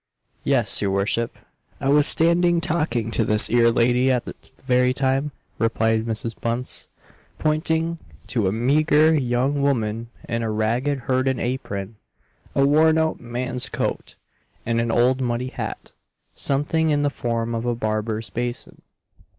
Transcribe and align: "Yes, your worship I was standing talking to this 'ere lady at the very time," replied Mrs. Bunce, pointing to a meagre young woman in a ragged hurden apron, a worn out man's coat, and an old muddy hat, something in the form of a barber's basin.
"Yes, 0.43 0.81
your 0.81 0.89
worship 0.89 1.37
I 1.79 1.89
was 1.89 2.07
standing 2.07 2.59
talking 2.59 3.11
to 3.11 3.23
this 3.23 3.51
'ere 3.51 3.69
lady 3.69 4.09
at 4.09 4.25
the 4.25 4.33
very 4.65 4.95
time," 4.95 5.31
replied 5.59 6.07
Mrs. 6.07 6.33
Bunce, 6.41 6.89
pointing 7.37 7.99
to 8.25 8.47
a 8.47 8.51
meagre 8.51 9.13
young 9.13 9.61
woman 9.61 10.09
in 10.27 10.41
a 10.41 10.49
ragged 10.49 11.01
hurden 11.01 11.39
apron, 11.39 11.97
a 12.55 12.65
worn 12.65 12.97
out 12.97 13.19
man's 13.19 13.69
coat, 13.69 14.15
and 14.65 14.81
an 14.81 14.89
old 14.89 15.21
muddy 15.21 15.49
hat, 15.49 15.93
something 16.33 16.89
in 16.89 17.03
the 17.03 17.11
form 17.11 17.53
of 17.53 17.67
a 17.67 17.75
barber's 17.75 18.31
basin. 18.31 18.81